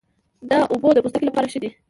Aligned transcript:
دا 0.49 0.57
اوبه 0.71 0.89
د 0.93 0.97
پوستکي 1.03 1.25
لپاره 1.27 1.47
ښې 1.51 1.59
دي. 1.63 1.69